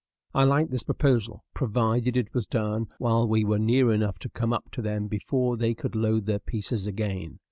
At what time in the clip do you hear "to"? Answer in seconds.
4.21-4.29, 4.71-4.81